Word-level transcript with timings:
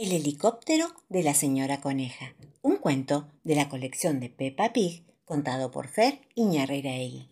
El 0.00 0.12
helicóptero 0.12 0.94
de 1.10 1.22
la 1.22 1.34
señora 1.34 1.82
Coneja. 1.82 2.34
Un 2.62 2.76
cuento 2.76 3.28
de 3.44 3.54
la 3.54 3.68
colección 3.68 4.18
de 4.18 4.30
Peppa 4.30 4.72
Pig 4.72 5.04
contado 5.26 5.70
por 5.70 5.88
Fer 5.88 6.22
Iñarreiraegui. 6.36 7.28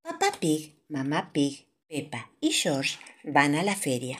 Papá 0.00 0.32
Pig, 0.40 0.74
Mamá 0.88 1.32
Pig, 1.34 1.66
Peppa 1.86 2.30
y 2.40 2.52
George 2.52 2.96
van 3.24 3.54
a 3.54 3.62
la 3.62 3.76
feria. 3.76 4.18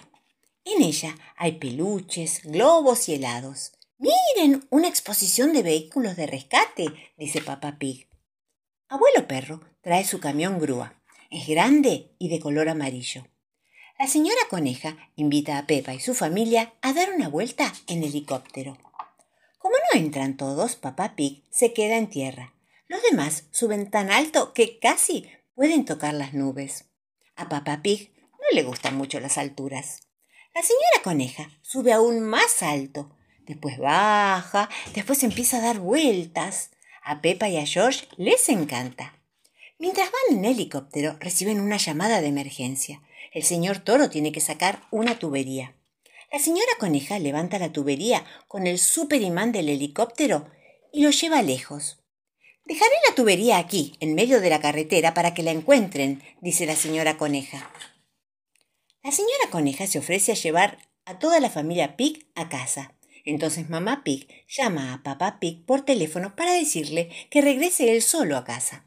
En 0.66 0.82
ella 0.82 1.16
hay 1.34 1.53
peluches, 1.53 2.42
globos 2.45 3.09
y 3.09 3.14
helados. 3.14 3.73
Miren, 3.96 4.66
una 4.68 4.88
exposición 4.88 5.54
de 5.54 5.62
vehículos 5.62 6.14
de 6.14 6.27
rescate, 6.27 6.84
dice 7.16 7.41
Papá 7.41 7.79
Pig. 7.79 8.07
Abuelo 8.91 9.27
Perro 9.27 9.62
trae 9.80 10.04
su 10.04 10.20
camión 10.20 10.61
grúa. 10.61 11.00
Es 11.30 11.48
grande 11.48 12.11
y 12.18 12.29
de 12.29 12.38
color 12.38 12.68
amarillo. 12.68 13.27
La 13.98 14.06
señora 14.06 14.40
Coneja 14.50 14.94
invita 15.16 15.56
a 15.56 15.66
Pepa 15.66 15.94
y 15.94 16.00
su 16.00 16.14
familia 16.14 16.74
a 16.82 16.92
dar 16.92 17.14
una 17.14 17.30
vuelta 17.30 17.72
en 17.86 18.04
helicóptero. 18.04 18.77
Como 19.56 19.74
no 19.74 19.98
entran 19.98 20.37
todos, 20.37 20.77
Papá 20.77 21.16
Pig 21.16 21.42
se 21.48 21.73
queda 21.73 21.96
en 21.96 22.10
tierra. 22.10 22.52
Los 22.88 23.01
demás 23.02 23.45
suben 23.52 23.90
tan 23.90 24.10
alto 24.10 24.52
que 24.52 24.78
casi 24.78 25.30
pueden 25.54 25.87
tocar 25.87 26.12
las 26.12 26.34
nubes. 26.34 26.84
A 27.37 27.48
Papá 27.48 27.80
Pig 27.80 28.12
no 28.32 28.45
le 28.52 28.64
gustan 28.64 28.98
mucho 28.98 29.18
las 29.18 29.38
alturas. 29.38 30.02
La 30.54 30.60
señora 30.60 31.02
Coneja 31.02 31.48
sube 31.62 31.95
aún 31.95 32.20
más 32.20 32.62
alto. 32.62 33.16
Después 33.46 33.78
baja, 33.78 34.68
después 34.95 35.23
empieza 35.23 35.56
a 35.56 35.62
dar 35.62 35.78
vueltas. 35.78 36.70
A 37.02 37.23
Pepa 37.23 37.48
y 37.48 37.56
a 37.56 37.65
George 37.65 38.06
les 38.18 38.51
encanta. 38.51 39.15
Mientras 39.78 40.10
van 40.10 40.38
en 40.38 40.45
helicóptero, 40.45 41.16
reciben 41.18 41.60
una 41.60 41.78
llamada 41.78 42.20
de 42.20 42.26
emergencia. 42.26 43.01
El 43.33 43.43
señor 43.43 43.79
toro 43.79 44.11
tiene 44.11 44.33
que 44.33 44.41
sacar 44.41 44.83
una 44.91 45.19
tubería. 45.19 45.75
La 46.33 46.39
señora 46.39 46.73
coneja 46.79 47.19
levanta 47.19 47.59
la 47.59 47.73
tubería 47.73 48.25
con 48.49 48.66
el 48.66 48.79
super 48.79 49.23
imán 49.23 49.52
del 49.52 49.69
helicóptero 49.69 50.51
y 50.93 51.02
lo 51.02 51.10
lleva 51.10 51.43
lejos. 51.43 52.02
Dejaré 52.65 52.95
la 53.09 53.15
tubería 53.15 53.59
aquí, 53.59 53.95
en 54.01 54.15
medio 54.15 54.41
de 54.41 54.51
la 54.51 54.60
carretera, 54.60 55.15
para 55.15 55.35
que 55.35 55.45
la 55.45 55.52
encuentren, 55.52 56.23
dice 56.41 56.66
la 56.66 56.74
señora 56.74 57.16
coneja. 57.16 57.71
La 59.05 59.13
señora 59.13 59.51
coneja 59.52 59.87
se 59.87 60.01
ofrece 60.01 60.33
a 60.33 60.35
llevar 60.35 60.79
a 61.05 61.21
toda 61.21 61.38
la 61.38 61.49
familia 61.49 61.96
Pig 61.96 62.27
a 62.35 62.49
casa. 62.49 62.96
Entonces 63.24 63.68
mamá 63.68 64.03
Pig 64.03 64.27
llama 64.49 64.94
a 64.94 65.03
papá 65.05 65.38
Pig 65.38 65.65
por 65.65 65.83
teléfono 65.83 66.34
para 66.34 66.53
decirle 66.53 67.11
que 67.31 67.41
regrese 67.41 67.93
él 67.93 68.03
solo 68.03 68.37
a 68.37 68.44
casa. 68.44 68.85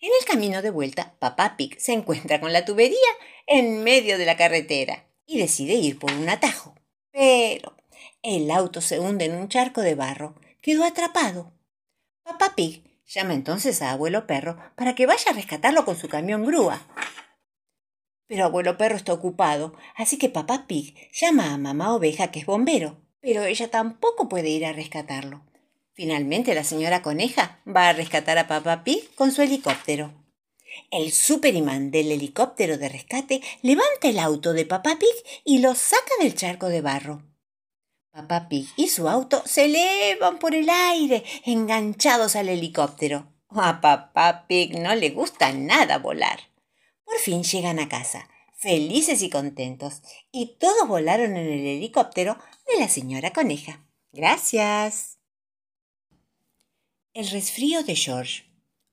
En 0.00 0.10
el 0.20 0.26
camino 0.26 0.62
de 0.62 0.70
vuelta, 0.70 1.14
papá 1.18 1.56
Pig 1.56 1.80
se 1.80 1.92
encuentra 1.92 2.40
con 2.40 2.52
la 2.52 2.64
tubería 2.64 2.96
en 3.46 3.82
medio 3.82 4.16
de 4.16 4.26
la 4.26 4.36
carretera 4.36 5.04
y 5.26 5.38
decide 5.38 5.74
ir 5.74 5.98
por 5.98 6.12
un 6.12 6.28
atajo. 6.28 6.76
Pero 7.10 7.76
el 8.22 8.48
auto 8.52 8.80
se 8.80 9.00
hunde 9.00 9.24
en 9.24 9.34
un 9.34 9.48
charco 9.48 9.80
de 9.80 9.96
barro. 9.96 10.36
Quedó 10.62 10.84
atrapado. 10.84 11.52
Papá 12.22 12.54
Pig 12.54 12.84
llama 13.06 13.34
entonces 13.34 13.82
a 13.82 13.90
abuelo 13.90 14.26
perro 14.28 14.56
para 14.76 14.94
que 14.94 15.06
vaya 15.06 15.32
a 15.32 15.34
rescatarlo 15.34 15.84
con 15.84 15.96
su 15.96 16.08
camión 16.08 16.44
grúa. 16.44 16.80
Pero 18.28 18.44
abuelo 18.44 18.78
perro 18.78 18.94
está 18.94 19.12
ocupado, 19.12 19.74
así 19.96 20.16
que 20.16 20.28
papá 20.28 20.66
Pig 20.68 21.10
llama 21.12 21.52
a 21.52 21.58
mamá 21.58 21.92
oveja 21.92 22.30
que 22.30 22.38
es 22.38 22.46
bombero, 22.46 23.00
pero 23.20 23.42
ella 23.44 23.68
tampoco 23.68 24.28
puede 24.28 24.50
ir 24.50 24.64
a 24.64 24.72
rescatarlo. 24.72 25.42
Finalmente 25.98 26.54
la 26.54 26.62
señora 26.62 27.02
coneja 27.02 27.58
va 27.66 27.88
a 27.88 27.92
rescatar 27.92 28.38
a 28.38 28.46
Papá 28.46 28.84
Pig 28.84 29.12
con 29.16 29.32
su 29.32 29.42
helicóptero. 29.42 30.14
El 30.92 31.10
superimán 31.10 31.90
del 31.90 32.12
helicóptero 32.12 32.78
de 32.78 32.88
rescate 32.88 33.40
levanta 33.62 34.08
el 34.08 34.20
auto 34.20 34.52
de 34.52 34.64
Papá 34.64 34.96
Pig 35.00 35.42
y 35.44 35.58
lo 35.58 35.74
saca 35.74 36.12
del 36.20 36.36
charco 36.36 36.68
de 36.68 36.82
barro. 36.82 37.24
Papá 38.12 38.48
Pig 38.48 38.68
y 38.76 38.86
su 38.86 39.08
auto 39.08 39.42
se 39.44 39.64
elevan 39.64 40.38
por 40.38 40.54
el 40.54 40.70
aire, 40.70 41.24
enganchados 41.44 42.36
al 42.36 42.48
helicóptero. 42.48 43.32
A 43.48 43.80
Papá 43.80 44.46
Pig 44.46 44.78
no 44.78 44.94
le 44.94 45.10
gusta 45.10 45.50
nada 45.50 45.98
volar. 45.98 46.38
Por 47.02 47.18
fin 47.18 47.42
llegan 47.42 47.80
a 47.80 47.88
casa, 47.88 48.28
felices 48.54 49.20
y 49.22 49.30
contentos, 49.30 50.02
y 50.30 50.58
todos 50.60 50.86
volaron 50.86 51.36
en 51.36 51.48
el 51.48 51.66
helicóptero 51.66 52.38
de 52.68 52.78
la 52.78 52.86
señora 52.86 53.32
coneja. 53.32 53.84
Gracias. 54.12 55.17
El 57.14 57.28
resfrío 57.30 57.82
de 57.82 57.96
George. 57.96 58.44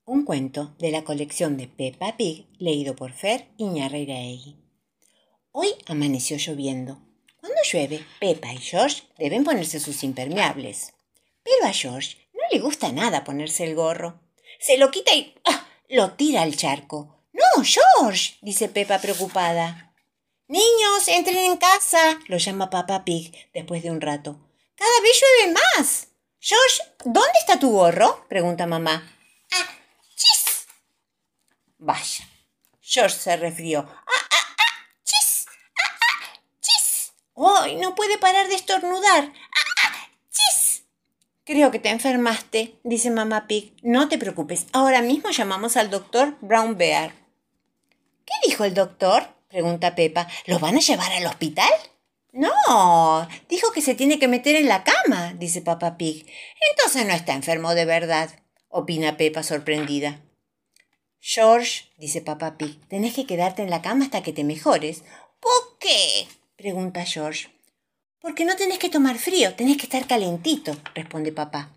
Un 0.04 0.24
cuento 0.24 0.74
de 0.78 0.90
la 0.90 1.04
colección 1.04 1.56
de 1.56 1.68
Peppa 1.68 2.16
Pig 2.16 2.46
leído 2.58 2.96
por 2.96 3.12
Fer 3.12 3.46
Iñarreiraegui. 3.58 4.56
Hoy 5.52 5.68
amaneció 5.86 6.38
lloviendo. 6.38 6.98
Cuando 7.36 7.58
llueve, 7.70 8.04
Peppa 8.18 8.52
y 8.52 8.58
George 8.58 9.02
deben 9.18 9.44
ponerse 9.44 9.78
sus 9.78 10.02
impermeables. 10.02 10.94
Pero 11.42 11.66
a 11.66 11.72
George 11.72 12.16
no 12.32 12.40
le 12.50 12.58
gusta 12.58 12.90
nada 12.90 13.22
ponerse 13.22 13.64
el 13.64 13.74
gorro. 13.74 14.20
Se 14.58 14.78
lo 14.78 14.90
quita 14.90 15.14
y 15.14 15.34
¡ah! 15.44 15.68
lo 15.90 16.12
tira 16.12 16.42
al 16.42 16.56
charco. 16.56 17.22
No, 17.32 17.62
George, 17.62 18.38
dice 18.40 18.68
Peppa 18.68 18.98
preocupada. 18.98 19.94
Niños, 20.48 21.06
entren 21.08 21.36
en 21.36 21.56
casa, 21.58 22.18
lo 22.28 22.38
llama 22.38 22.70
Papá 22.70 23.04
Pig 23.04 23.32
después 23.52 23.82
de 23.82 23.90
un 23.90 24.00
rato. 24.00 24.40
Cada 24.74 25.00
vez 25.02 25.20
llueve 25.20 25.52
más. 25.52 26.08
George, 26.40 26.82
¿dónde 27.06 27.38
está 27.38 27.58
tu 27.58 27.70
gorro? 27.70 28.26
pregunta 28.28 28.66
mamá. 28.66 29.02
¡Ah! 29.52 29.66
¡Chis! 30.16 30.66
Vaya. 31.78 32.28
George 32.80 33.16
se 33.16 33.36
refrió. 33.36 33.80
¡Ah, 33.88 34.10
ah, 34.30 34.56
ah! 34.58 34.88
¡Chis! 35.04 35.46
¡Ah, 35.78 35.96
ah! 36.00 36.40
¡Chis! 36.60 37.12
¡Ay, 37.36 37.76
no 37.76 37.94
puede 37.94 38.18
parar 38.18 38.48
de 38.48 38.56
estornudar! 38.56 39.32
¡Ah, 39.32 39.84
ah! 39.84 40.08
¡Chis! 40.30 40.82
Creo 41.44 41.70
que 41.70 41.78
te 41.78 41.90
enfermaste, 41.90 42.78
dice 42.82 43.10
mamá 43.10 43.46
Pig. 43.46 43.74
No 43.82 44.08
te 44.08 44.18
preocupes, 44.18 44.66
ahora 44.72 45.00
mismo 45.00 45.30
llamamos 45.30 45.76
al 45.76 45.90
doctor 45.90 46.36
Brown 46.40 46.76
Bear. 46.76 47.12
¿Qué 48.24 48.34
dijo 48.48 48.64
el 48.64 48.74
doctor? 48.74 49.28
pregunta 49.48 49.94
Pepa. 49.94 50.26
¿Lo 50.46 50.58
van 50.58 50.76
a 50.76 50.80
llevar 50.80 51.12
al 51.12 51.26
hospital? 51.26 51.70
No, 52.36 53.26
dijo 53.48 53.72
que 53.72 53.80
se 53.80 53.94
tiene 53.94 54.18
que 54.18 54.28
meter 54.28 54.56
en 54.56 54.68
la 54.68 54.84
cama, 54.84 55.32
dice 55.38 55.62
Papá 55.62 55.96
Pig. 55.96 56.26
Entonces 56.70 57.06
no 57.06 57.14
está 57.14 57.32
enfermo 57.32 57.74
de 57.74 57.86
verdad, 57.86 58.28
opina 58.68 59.16
Pepa 59.16 59.42
sorprendida. 59.42 60.20
George, 61.18 61.86
dice 61.96 62.20
Papá 62.20 62.58
Pig, 62.58 62.78
tenés 62.88 63.14
que 63.14 63.24
quedarte 63.24 63.62
en 63.62 63.70
la 63.70 63.80
cama 63.80 64.04
hasta 64.04 64.22
que 64.22 64.34
te 64.34 64.44
mejores. 64.44 65.02
¿Por 65.40 65.78
qué? 65.80 66.28
pregunta 66.56 67.06
George. 67.06 67.48
Porque 68.20 68.44
no 68.44 68.54
tenés 68.56 68.78
que 68.78 68.90
tomar 68.90 69.16
frío, 69.16 69.54
tenés 69.54 69.78
que 69.78 69.84
estar 69.84 70.06
calentito, 70.06 70.76
responde 70.94 71.32
papá. 71.32 71.70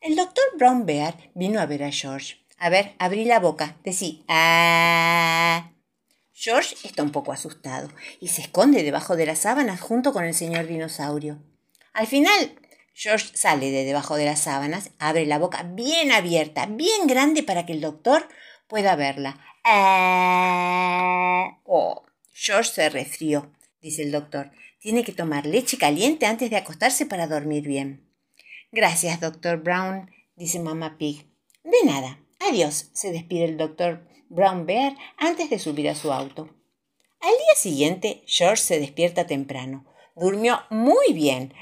El 0.00 0.16
doctor 0.16 0.44
Brown 0.56 0.86
Bear 0.86 1.30
vino 1.34 1.60
a 1.60 1.66
ver 1.66 1.84
a 1.84 1.92
George. 1.92 2.38
A 2.56 2.70
ver, 2.70 2.94
abrí 2.98 3.26
la 3.26 3.38
boca, 3.38 3.76
decí, 3.84 4.24
ah. 4.28 5.75
George 6.38 6.76
está 6.84 7.02
un 7.02 7.12
poco 7.12 7.32
asustado 7.32 7.88
y 8.20 8.28
se 8.28 8.42
esconde 8.42 8.82
debajo 8.82 9.16
de 9.16 9.24
las 9.24 9.38
sábanas 9.38 9.80
junto 9.80 10.12
con 10.12 10.22
el 10.26 10.34
señor 10.34 10.66
dinosaurio. 10.66 11.42
Al 11.94 12.06
final, 12.06 12.60
George 12.92 13.30
sale 13.34 13.70
de 13.70 13.84
debajo 13.84 14.16
de 14.16 14.26
las 14.26 14.40
sábanas, 14.40 14.90
abre 14.98 15.24
la 15.24 15.38
boca 15.38 15.62
bien 15.62 16.12
abierta, 16.12 16.66
bien 16.66 17.06
grande 17.06 17.42
para 17.42 17.64
que 17.64 17.72
el 17.72 17.80
doctor 17.80 18.28
pueda 18.68 18.96
verla. 18.96 19.40
Eh, 19.64 21.56
oh, 21.64 22.04
George 22.34 22.70
se 22.70 22.90
resfrió, 22.90 23.50
dice 23.80 24.02
el 24.02 24.12
doctor. 24.12 24.50
Tiene 24.78 25.04
que 25.04 25.12
tomar 25.12 25.46
leche 25.46 25.78
caliente 25.78 26.26
antes 26.26 26.50
de 26.50 26.56
acostarse 26.56 27.06
para 27.06 27.26
dormir 27.26 27.66
bien. 27.66 28.12
Gracias, 28.72 29.20
doctor 29.20 29.62
Brown, 29.62 30.10
dice 30.34 30.60
mamá 30.60 30.98
Pig. 30.98 31.26
De 31.64 31.78
nada. 31.86 32.20
Adiós, 32.48 32.90
se 32.92 33.10
despide 33.10 33.44
el 33.44 33.56
doctor 33.56 34.06
Brown 34.28 34.66
Bear 34.66 34.94
antes 35.18 35.50
de 35.50 35.58
subir 35.58 35.88
a 35.88 35.94
su 35.94 36.12
auto. 36.12 36.48
Al 37.20 37.30
día 37.30 37.54
siguiente, 37.56 38.22
George 38.26 38.62
se 38.62 38.78
despierta 38.78 39.26
temprano. 39.26 39.84
Durmió 40.14 40.62
muy 40.70 41.12
bien. 41.12 41.52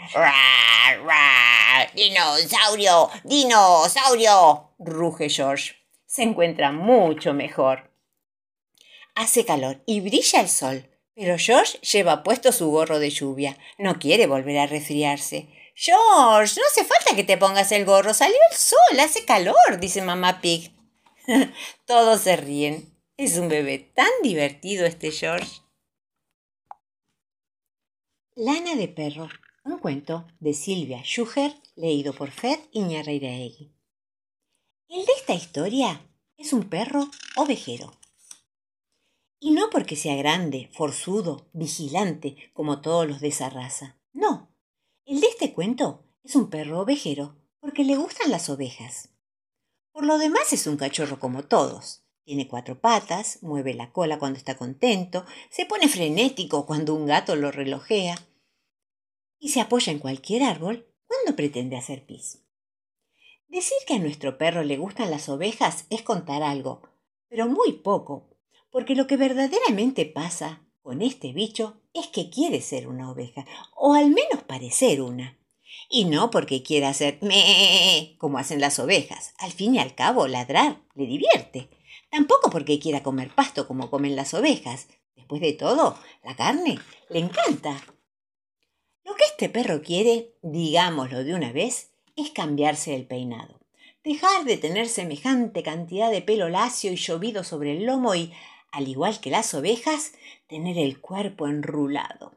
¡Dinosaurio! 1.94 3.10
¡Dinosaurio! 3.24 4.74
ruge 4.78 5.28
George. 5.30 5.74
Se 6.06 6.22
encuentra 6.22 6.70
mucho 6.70 7.32
mejor. 7.32 7.90
Hace 9.14 9.44
calor 9.44 9.82
y 9.86 10.00
brilla 10.00 10.40
el 10.40 10.48
sol, 10.48 10.90
pero 11.14 11.36
George 11.38 11.78
lleva 11.78 12.22
puesto 12.22 12.52
su 12.52 12.70
gorro 12.70 12.98
de 12.98 13.10
lluvia. 13.10 13.56
No 13.78 13.98
quiere 13.98 14.26
volver 14.26 14.58
a 14.58 14.66
resfriarse. 14.66 15.48
George, 15.74 16.54
no 16.60 16.66
hace 16.66 16.84
falta 16.84 17.16
que 17.16 17.24
te 17.24 17.38
pongas 17.38 17.72
el 17.72 17.84
gorro. 17.84 18.12
Salió 18.14 18.36
el 18.50 18.56
sol, 18.56 19.00
hace 19.00 19.24
calor, 19.24 19.80
dice 19.80 20.02
mamá 20.02 20.40
Pig. 20.40 20.73
Todos 21.86 22.20
se 22.20 22.36
ríen. 22.36 22.92
Es 23.16 23.38
un 23.38 23.48
bebé 23.48 23.78
tan 23.78 24.10
divertido 24.22 24.86
este 24.86 25.10
George. 25.10 25.62
Lana 28.34 28.74
de 28.74 28.88
perro. 28.88 29.28
Un 29.64 29.78
cuento 29.78 30.26
de 30.40 30.52
Silvia 30.52 31.02
Schuher, 31.02 31.54
leído 31.74 32.12
por 32.12 32.30
Fer 32.30 32.58
Iñarreiraegui. 32.72 33.72
El 34.88 35.06
de 35.06 35.12
esta 35.16 35.32
historia 35.32 36.06
es 36.36 36.52
un 36.52 36.68
perro 36.68 37.08
ovejero. 37.36 37.92
Y 39.38 39.52
no 39.52 39.70
porque 39.70 39.96
sea 39.96 40.16
grande, 40.16 40.68
forzudo, 40.72 41.48
vigilante, 41.52 42.50
como 42.52 42.80
todos 42.82 43.06
los 43.08 43.20
de 43.20 43.28
esa 43.28 43.48
raza. 43.48 43.98
No. 44.12 44.54
El 45.06 45.20
de 45.20 45.28
Este 45.28 45.54
cuento 45.54 46.04
es 46.22 46.36
un 46.36 46.50
perro 46.50 46.80
ovejero 46.80 47.36
porque 47.60 47.84
le 47.84 47.96
gustan 47.96 48.30
las 48.30 48.50
ovejas. 48.50 49.13
Por 49.94 50.04
lo 50.06 50.18
demás 50.18 50.52
es 50.52 50.66
un 50.66 50.76
cachorro 50.76 51.20
como 51.20 51.44
todos. 51.44 52.02
Tiene 52.24 52.48
cuatro 52.48 52.80
patas, 52.80 53.38
mueve 53.42 53.74
la 53.74 53.92
cola 53.92 54.18
cuando 54.18 54.38
está 54.38 54.56
contento, 54.56 55.24
se 55.50 55.66
pone 55.66 55.86
frenético 55.86 56.66
cuando 56.66 56.96
un 56.96 57.06
gato 57.06 57.36
lo 57.36 57.52
relojea 57.52 58.18
y 59.38 59.50
se 59.50 59.60
apoya 59.60 59.92
en 59.92 60.00
cualquier 60.00 60.42
árbol 60.42 60.88
cuando 61.06 61.36
pretende 61.36 61.76
hacer 61.76 62.04
pis. 62.04 62.42
Decir 63.46 63.78
que 63.86 63.94
a 63.94 63.98
nuestro 64.00 64.36
perro 64.36 64.64
le 64.64 64.78
gustan 64.78 65.12
las 65.12 65.28
ovejas 65.28 65.86
es 65.90 66.02
contar 66.02 66.42
algo, 66.42 66.82
pero 67.28 67.46
muy 67.46 67.74
poco, 67.74 68.36
porque 68.70 68.96
lo 68.96 69.06
que 69.06 69.16
verdaderamente 69.16 70.06
pasa 70.06 70.66
con 70.82 71.02
este 71.02 71.32
bicho 71.32 71.80
es 71.92 72.08
que 72.08 72.30
quiere 72.30 72.60
ser 72.62 72.88
una 72.88 73.12
oveja, 73.12 73.46
o 73.76 73.94
al 73.94 74.10
menos 74.10 74.42
parecer 74.44 75.00
una. 75.00 75.38
Y 75.88 76.06
no 76.06 76.30
porque 76.30 76.62
quiera 76.62 76.88
hacer 76.88 77.18
me 77.20 78.16
como 78.18 78.38
hacen 78.38 78.60
las 78.60 78.78
ovejas. 78.78 79.34
Al 79.38 79.52
fin 79.52 79.74
y 79.74 79.78
al 79.78 79.94
cabo, 79.94 80.26
ladrar 80.26 80.82
le 80.94 81.06
divierte. 81.06 81.68
Tampoco 82.10 82.50
porque 82.50 82.78
quiera 82.78 83.02
comer 83.02 83.34
pasto 83.34 83.66
como 83.66 83.90
comen 83.90 84.16
las 84.16 84.34
ovejas. 84.34 84.88
Después 85.16 85.40
de 85.40 85.52
todo, 85.52 85.98
la 86.22 86.36
carne 86.36 86.78
le 87.08 87.18
encanta. 87.18 87.80
Lo 89.04 89.14
que 89.14 89.24
este 89.24 89.48
perro 89.48 89.82
quiere, 89.82 90.34
digámoslo 90.42 91.24
de 91.24 91.34
una 91.34 91.52
vez, 91.52 91.90
es 92.16 92.30
cambiarse 92.30 92.94
el 92.94 93.06
peinado. 93.06 93.60
Dejar 94.02 94.44
de 94.44 94.56
tener 94.58 94.88
semejante 94.88 95.62
cantidad 95.62 96.10
de 96.10 96.22
pelo 96.22 96.48
lacio 96.48 96.92
y 96.92 96.96
llovido 96.96 97.42
sobre 97.42 97.76
el 97.76 97.84
lomo 97.84 98.14
y, 98.14 98.32
al 98.70 98.88
igual 98.88 99.20
que 99.20 99.30
las 99.30 99.54
ovejas, 99.54 100.12
tener 100.46 100.78
el 100.78 101.00
cuerpo 101.00 101.46
enrulado. 101.46 102.32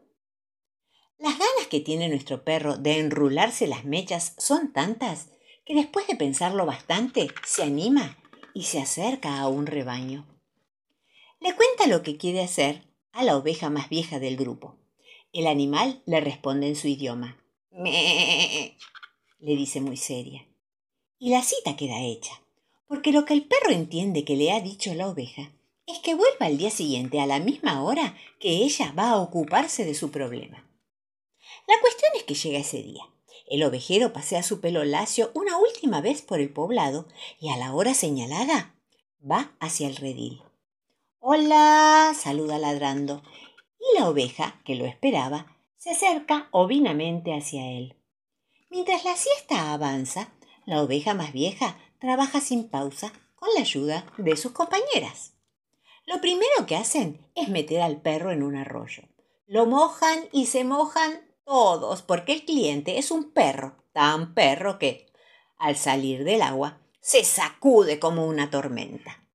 Las 1.17 1.37
ganas 1.37 1.56
que 1.67 1.79
tiene 1.79 2.09
nuestro 2.09 2.43
perro 2.43 2.77
de 2.77 2.99
enrularse 2.99 3.67
las 3.67 3.85
mechas 3.85 4.33
son 4.37 4.73
tantas 4.73 5.29
que 5.65 5.75
después 5.75 6.07
de 6.07 6.15
pensarlo 6.15 6.65
bastante 6.65 7.27
se 7.45 7.63
anima 7.63 8.17
y 8.53 8.63
se 8.63 8.79
acerca 8.79 9.39
a 9.39 9.47
un 9.47 9.67
rebaño. 9.67 10.25
Le 11.39 11.53
cuenta 11.55 11.87
lo 11.87 12.03
que 12.03 12.17
quiere 12.17 12.41
hacer 12.41 12.83
a 13.11 13.23
la 13.23 13.37
oveja 13.37 13.69
más 13.69 13.89
vieja 13.89 14.19
del 14.19 14.37
grupo. 14.37 14.77
El 15.33 15.47
animal 15.47 16.01
le 16.05 16.21
responde 16.21 16.67
en 16.67 16.75
su 16.75 16.87
idioma. 16.87 17.37
Me 17.71 18.75
le 19.39 19.55
dice 19.55 19.81
muy 19.81 19.97
seria. 19.97 20.47
Y 21.19 21.31
la 21.31 21.43
cita 21.43 21.75
queda 21.75 22.01
hecha, 22.01 22.41
porque 22.87 23.11
lo 23.11 23.25
que 23.25 23.33
el 23.33 23.43
perro 23.43 23.71
entiende 23.71 24.23
que 24.23 24.35
le 24.35 24.51
ha 24.51 24.61
dicho 24.61 24.93
la 24.93 25.07
oveja 25.07 25.51
es 25.85 25.99
que 25.99 26.15
vuelva 26.15 26.47
al 26.47 26.57
día 26.57 26.69
siguiente 26.69 27.21
a 27.21 27.25
la 27.25 27.39
misma 27.39 27.83
hora 27.83 28.15
que 28.39 28.49
ella 28.49 28.93
va 28.97 29.11
a 29.11 29.21
ocuparse 29.21 29.85
de 29.85 29.93
su 29.93 30.11
problema. 30.11 30.66
La 31.67 31.75
cuestión 31.81 32.11
es 32.15 32.23
que 32.23 32.33
llega 32.33 32.59
ese 32.59 32.81
día. 32.81 33.03
El 33.49 33.63
ovejero 33.63 34.13
pasea 34.13 34.41
su 34.41 34.61
pelo 34.61 34.83
lacio 34.83 35.31
una 35.33 35.57
última 35.57 36.01
vez 36.01 36.21
por 36.21 36.39
el 36.39 36.51
poblado 36.51 37.07
y 37.39 37.49
a 37.49 37.57
la 37.57 37.73
hora 37.73 37.93
señalada 37.93 38.75
va 39.19 39.55
hacia 39.59 39.87
el 39.87 39.97
redil. 39.97 40.41
Hola, 41.19 42.13
saluda 42.17 42.57
ladrando, 42.57 43.21
y 43.79 43.99
la 43.99 44.09
oveja, 44.09 44.61
que 44.63 44.75
lo 44.75 44.85
esperaba, 44.85 45.57
se 45.75 45.91
acerca 45.91 46.47
ovinamente 46.51 47.33
hacia 47.33 47.69
él. 47.69 47.95
Mientras 48.69 49.03
la 49.03 49.15
siesta 49.15 49.73
avanza, 49.73 50.29
la 50.65 50.81
oveja 50.81 51.13
más 51.13 51.33
vieja 51.33 51.77
trabaja 51.99 52.39
sin 52.39 52.69
pausa 52.69 53.11
con 53.35 53.49
la 53.55 53.61
ayuda 53.61 54.05
de 54.17 54.37
sus 54.37 54.51
compañeras. 54.51 55.33
Lo 56.05 56.21
primero 56.21 56.65
que 56.65 56.77
hacen 56.77 57.29
es 57.35 57.49
meter 57.49 57.81
al 57.81 58.01
perro 58.01 58.31
en 58.31 58.41
un 58.41 58.55
arroyo. 58.55 59.03
Lo 59.47 59.65
mojan 59.65 60.29
y 60.31 60.45
se 60.45 60.63
mojan 60.63 61.26
todos, 61.47 62.01
porque 62.01 62.33
el 62.33 62.43
cliente 62.43 62.99
es 62.99 63.09
un 63.09 63.31
perro, 63.31 63.77
tan 63.93 64.33
perro 64.33 64.77
que, 64.77 65.07
al 65.57 65.77
salir 65.77 66.25
del 66.25 66.41
agua, 66.41 66.77
se 66.99 67.23
sacude 67.23 67.99
como 67.99 68.27
una 68.27 68.51
tormenta. 68.51 69.25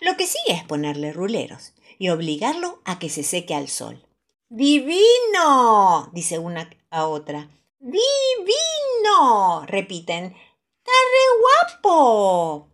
Lo 0.00 0.16
que 0.16 0.26
sigue 0.26 0.56
es 0.56 0.64
ponerle 0.64 1.12
ruleros 1.12 1.72
y 1.98 2.08
obligarlo 2.08 2.82
a 2.84 2.98
que 2.98 3.08
se 3.08 3.22
seque 3.22 3.54
al 3.54 3.68
sol. 3.68 4.04
¡Divino! 4.48 6.10
dice 6.12 6.40
una 6.40 6.68
a 6.90 7.06
otra. 7.06 7.48
¡Divino! 7.78 9.64
repiten. 9.66 10.24
¡Está 10.24 10.90
re 10.90 11.78
guapo! 11.84 12.68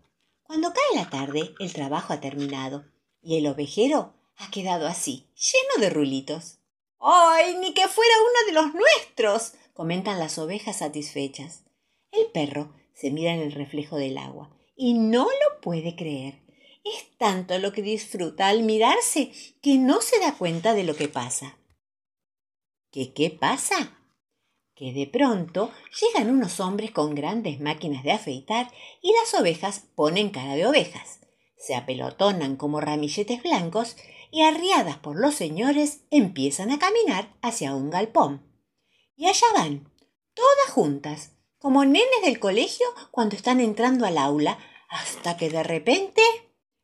Cuando 0.45 0.73
cae 0.73 0.97
la 0.97 1.11
tarde, 1.11 1.55
el 1.61 1.75
trabajo 1.75 2.15
ha 2.15 2.21
terminado 2.21 2.87
y 3.21 3.37
el 3.37 3.47
ovejero 3.47 4.15
ha 4.39 4.51
quedado 4.51 4.87
así, 4.87 5.29
lleno 5.35 5.85
de 5.85 5.91
rulitos. 5.91 6.58
¡Ay, 7.01 7.57
ni 7.61 7.75
que 7.75 7.87
fuera 7.89 8.15
uno 8.21 8.47
de 8.47 8.53
los 8.53 8.75
nuestros! 8.75 9.55
comentan 9.73 10.19
las 10.19 10.39
ovejas 10.39 10.79
satisfechas. 10.79 11.63
El 12.11 12.27
perro 12.33 12.75
se 12.95 13.11
mira 13.11 13.33
en 13.33 13.41
el 13.41 13.53
reflejo 13.53 13.97
del 13.97 14.19
agua 14.19 14.51
y 14.75 14.95
no 14.95 15.25
lo 15.25 15.61
puede 15.61 15.95
creer. 15.95 16.43
Es 16.85 17.17
tanto 17.17 17.59
lo 17.59 17.73
que 17.73 17.83
disfruta 17.83 18.49
al 18.49 18.63
mirarse 18.63 19.31
que 19.63 19.79
no 19.79 20.01
se 20.01 20.19
da 20.19 20.37
cuenta 20.37 20.75
de 20.75 20.85
lo 20.85 20.97
que 20.97 21.09
pasa. 21.09 21.59
¿Qué 22.91 23.13
qué 23.13 23.31
pasa? 23.31 23.99
Que 24.75 24.93
de 24.93 25.07
pronto 25.07 25.71
llegan 26.01 26.31
unos 26.31 26.59
hombres 26.61 26.91
con 26.91 27.15
grandes 27.15 27.61
máquinas 27.61 28.03
de 28.03 28.13
afeitar 28.13 28.73
y 29.03 29.13
las 29.13 29.35
ovejas 29.35 29.85
ponen 29.95 30.31
cara 30.31 30.55
de 30.55 30.67
ovejas. 30.67 31.21
Se 31.59 31.75
apelotonan 31.75 32.57
como 32.57 32.81
ramilletes 32.81 33.43
blancos 33.43 33.97
y 34.31 34.43
arriadas 34.43 34.97
por 34.97 35.19
los 35.19 35.35
señores 35.35 36.01
empiezan 36.11 36.71
a 36.71 36.79
caminar 36.79 37.35
hacia 37.43 37.75
un 37.75 37.91
galpón. 37.91 38.43
Y 39.17 39.27
allá 39.27 39.47
van, 39.55 39.93
todas 40.35 40.71
juntas, 40.73 41.33
como 41.59 41.85
nenes 41.85 42.23
del 42.25 42.39
colegio 42.39 42.87
cuando 43.11 43.35
están 43.35 43.61
entrando 43.61 44.07
al 44.07 44.19
aula, 44.19 44.59
hasta 44.89 45.37
que 45.37 45.51
de 45.51 45.63
repente... 45.63 46.23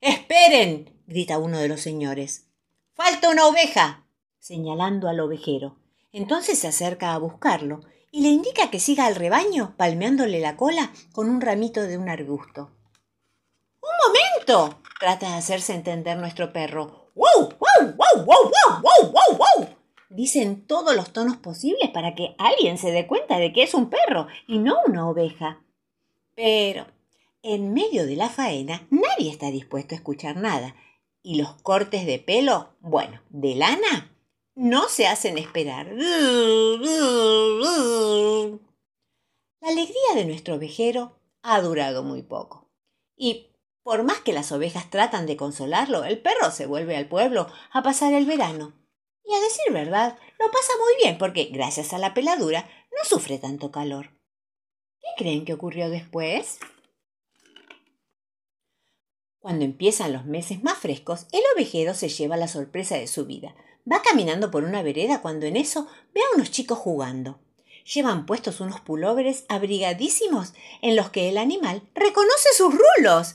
¡Esperen! 0.00 1.02
grita 1.06 1.38
uno 1.38 1.58
de 1.58 1.68
los 1.68 1.80
señores. 1.80 2.48
¡Falta 2.94 3.30
una 3.30 3.46
oveja! 3.46 4.06
señalando 4.40 5.08
al 5.08 5.20
ovejero. 5.20 5.78
Entonces 6.12 6.58
se 6.58 6.68
acerca 6.68 7.14
a 7.14 7.18
buscarlo 7.18 7.80
y 8.10 8.22
le 8.22 8.28
indica 8.28 8.70
que 8.70 8.78
siga 8.78 9.06
al 9.06 9.16
rebaño 9.16 9.74
palmeándole 9.76 10.38
la 10.38 10.56
cola 10.56 10.92
con 11.12 11.30
un 11.30 11.40
ramito 11.40 11.82
de 11.82 11.96
un 11.96 12.08
arbusto. 12.08 12.70
¡Un 13.80 13.90
momento! 14.06 14.33
Trata 14.44 15.30
de 15.30 15.34
hacerse 15.34 15.74
entender 15.74 16.16
nuestro 16.16 16.52
perro. 16.52 17.10
¡Wow! 17.14 17.54
¡Wow! 17.58 17.94
¡Wow! 17.96 18.24
¡Wow! 18.24 18.52
¡Wow! 18.82 19.12
¡Wow! 19.12 19.38
¡Wow! 19.38 19.68
Dicen 20.10 20.66
todos 20.66 20.94
los 20.94 21.12
tonos 21.12 21.36
posibles 21.36 21.90
para 21.90 22.14
que 22.14 22.34
alguien 22.38 22.78
se 22.78 22.92
dé 22.92 23.06
cuenta 23.06 23.38
de 23.38 23.52
que 23.52 23.62
es 23.62 23.74
un 23.74 23.90
perro 23.90 24.28
y 24.46 24.58
no 24.58 24.76
una 24.86 25.08
oveja. 25.08 25.62
Pero 26.34 26.86
en 27.42 27.72
medio 27.72 28.06
de 28.06 28.16
la 28.16 28.28
faena 28.28 28.86
nadie 28.90 29.30
está 29.30 29.50
dispuesto 29.50 29.94
a 29.94 29.98
escuchar 29.98 30.36
nada. 30.36 30.74
Y 31.22 31.36
los 31.36 31.54
cortes 31.62 32.06
de 32.06 32.18
pelo, 32.18 32.76
bueno, 32.80 33.22
de 33.30 33.54
lana, 33.54 34.14
no 34.54 34.88
se 34.88 35.06
hacen 35.06 35.38
esperar. 35.38 35.86
La 39.60 39.68
alegría 39.68 40.14
de 40.14 40.26
nuestro 40.26 40.56
ovejero 40.56 41.18
ha 41.42 41.60
durado 41.60 42.02
muy 42.02 42.22
poco. 42.22 42.68
Y 43.16 43.53
por 43.84 44.02
más 44.02 44.20
que 44.20 44.32
las 44.32 44.50
ovejas 44.50 44.90
tratan 44.90 45.26
de 45.26 45.36
consolarlo, 45.36 46.04
el 46.04 46.18
perro 46.18 46.50
se 46.50 46.66
vuelve 46.66 46.96
al 46.96 47.06
pueblo 47.06 47.46
a 47.70 47.82
pasar 47.82 48.14
el 48.14 48.24
verano. 48.24 48.72
Y 49.24 49.34
a 49.34 49.40
decir 49.40 49.72
verdad, 49.72 50.18
lo 50.38 50.46
pasa 50.50 50.72
muy 50.80 50.96
bien 51.02 51.18
porque, 51.18 51.44
gracias 51.52 51.92
a 51.92 51.98
la 51.98 52.14
peladura, 52.14 52.68
no 52.90 53.04
sufre 53.04 53.38
tanto 53.38 53.70
calor. 53.70 54.10
¿Qué 55.00 55.08
creen 55.18 55.44
que 55.44 55.52
ocurrió 55.52 55.90
después? 55.90 56.58
Cuando 59.38 59.66
empiezan 59.66 60.14
los 60.14 60.24
meses 60.24 60.62
más 60.62 60.78
frescos, 60.78 61.26
el 61.32 61.42
ovejero 61.54 61.92
se 61.92 62.08
lleva 62.08 62.38
la 62.38 62.48
sorpresa 62.48 62.96
de 62.96 63.06
su 63.06 63.26
vida. 63.26 63.54
Va 63.90 64.00
caminando 64.00 64.50
por 64.50 64.64
una 64.64 64.82
vereda 64.82 65.20
cuando 65.20 65.44
en 65.44 65.56
eso 65.56 65.86
ve 66.14 66.22
a 66.22 66.36
unos 66.36 66.50
chicos 66.50 66.78
jugando 66.78 67.38
llevan 67.84 68.26
puestos 68.26 68.60
unos 68.60 68.80
pulóveres 68.80 69.44
abrigadísimos 69.48 70.54
en 70.82 70.96
los 70.96 71.10
que 71.10 71.28
el 71.28 71.38
animal 71.38 71.82
reconoce 71.94 72.48
sus 72.56 72.72
rulos. 72.72 73.34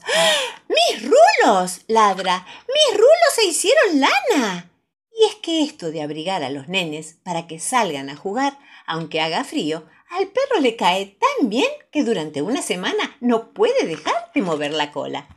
¡Mis 0.67 1.03
rulos! 1.03 1.81
ladra. 1.87 2.45
¡Mis 2.67 2.97
rulos 2.97 3.33
se 3.35 3.45
hicieron 3.45 3.99
lana! 3.99 4.71
Y 5.11 5.25
es 5.25 5.35
que 5.35 5.63
esto 5.63 5.91
de 5.91 6.01
abrigar 6.01 6.43
a 6.43 6.49
los 6.49 6.67
nenes 6.67 7.17
para 7.23 7.45
que 7.47 7.59
salgan 7.59 8.09
a 8.09 8.15
jugar, 8.15 8.57
aunque 8.85 9.21
haga 9.21 9.43
frío, 9.43 9.85
al 10.09 10.27
perro 10.27 10.59
le 10.61 10.75
cae 10.75 11.05
tan 11.05 11.49
bien 11.49 11.69
que 11.91 12.03
durante 12.03 12.41
una 12.41 12.61
semana 12.61 13.17
no 13.19 13.53
puede 13.53 13.85
dejar 13.85 14.31
de 14.33 14.41
mover 14.41 14.73
la 14.73 14.91
cola. 14.91 15.27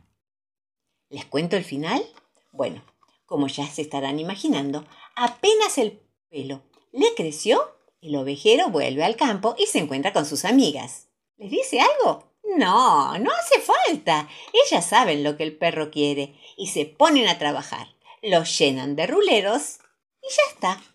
¿Les 1.09 1.25
cuento 1.25 1.55
el 1.57 1.63
final? 1.63 2.03
Bueno, 2.51 2.83
como 3.25 3.47
ya 3.47 3.67
se 3.67 3.81
estarán 3.81 4.19
imaginando, 4.19 4.85
apenas 5.15 5.77
el 5.77 6.01
pelo 6.29 6.63
le 6.91 7.13
creció 7.15 7.75
el 8.03 8.15
ovejero 8.15 8.69
vuelve 8.69 9.03
al 9.03 9.15
campo 9.15 9.55
y 9.57 9.65
se 9.65 9.79
encuentra 9.79 10.13
con 10.13 10.25
sus 10.25 10.45
amigas. 10.45 11.07
¿Les 11.37 11.49
dice 11.49 11.79
algo? 11.79 12.31
No, 12.57 13.17
no 13.17 13.31
hace 13.31 13.61
falta. 13.61 14.29
Ellas 14.65 14.85
saben 14.85 15.23
lo 15.23 15.37
que 15.37 15.43
el 15.43 15.55
perro 15.55 15.89
quiere 15.89 16.35
y 16.57 16.67
se 16.67 16.85
ponen 16.85 17.27
a 17.27 17.39
trabajar. 17.39 17.87
Lo 18.21 18.43
llenan 18.43 18.95
de 18.95 19.07
ruleros 19.07 19.79
y 20.21 20.27
ya 20.29 20.53
está. 20.53 20.92